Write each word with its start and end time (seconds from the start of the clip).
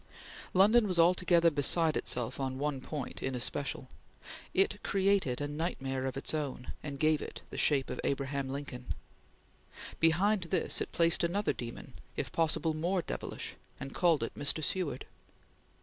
London 0.55 0.87
was 0.87 0.97
altogether 0.97 1.51
beside 1.51 1.95
itself 1.95 2.39
on 2.39 2.57
one 2.57 2.81
point, 2.81 3.21
in 3.21 3.35
especial; 3.35 3.87
it 4.51 4.81
created 4.81 5.39
a 5.39 5.47
nightmare 5.47 6.07
of 6.07 6.17
its 6.17 6.33
own, 6.33 6.73
and 6.81 6.97
gave 6.99 7.21
it 7.21 7.41
the 7.51 7.57
shape 7.59 7.87
of 7.91 8.01
Abraham 8.03 8.49
Lincoln. 8.49 8.95
Behind 9.99 10.45
this 10.45 10.81
it 10.81 10.91
placed 10.91 11.23
another 11.23 11.53
demon, 11.53 11.93
if 12.17 12.31
possible 12.31 12.73
more 12.73 13.03
devilish, 13.03 13.53
and 13.79 13.93
called 13.93 14.23
it 14.23 14.33
Mr. 14.33 14.63
Seward. 14.63 15.05